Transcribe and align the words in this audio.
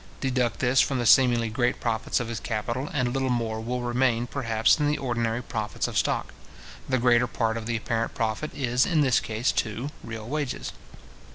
Deduct 0.19 0.57
this 0.57 0.81
from 0.81 0.97
the 0.97 1.05
seemingly 1.05 1.47
great 1.47 1.79
profits 1.79 2.19
of 2.19 2.27
his 2.27 2.39
capital, 2.39 2.89
and 2.91 3.13
little 3.13 3.29
more 3.29 3.61
will 3.61 3.81
remain, 3.81 4.25
perhaps, 4.25 4.75
than 4.75 4.87
the 4.87 4.97
ordinary 4.97 5.43
profits 5.43 5.87
of 5.87 5.95
stock. 5.95 6.33
The 6.89 6.97
greater 6.97 7.27
part 7.27 7.55
of 7.55 7.67
the 7.67 7.77
apparent 7.77 8.15
profit 8.15 8.49
is, 8.55 8.87
in 8.87 9.01
this 9.01 9.19
case 9.19 9.51
too, 9.51 9.91
real 10.03 10.27
wages. 10.27 10.73